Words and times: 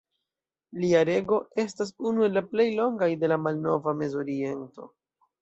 Lia 0.85 1.01
rego 1.09 1.37
estas 1.63 1.91
unu 2.13 2.25
el 2.29 2.33
la 2.39 2.43
plej 2.55 2.67
longaj 2.81 3.11
de 3.25 3.31
la 3.35 3.39
malnova 3.45 3.95
Mezoriento. 4.03 4.91